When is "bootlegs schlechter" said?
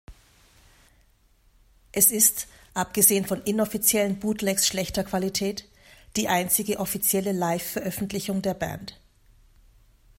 4.19-5.03